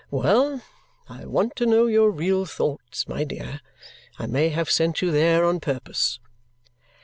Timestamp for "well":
0.09-0.63